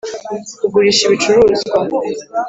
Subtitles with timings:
[0.59, 1.77] kugurisha ibicuruzwa.